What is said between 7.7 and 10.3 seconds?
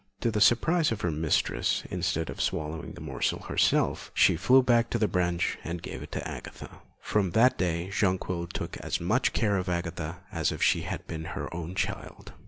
Jonquil took as much care of Agatha